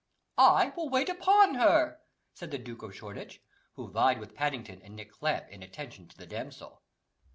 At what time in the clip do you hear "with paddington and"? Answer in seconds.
4.19-4.95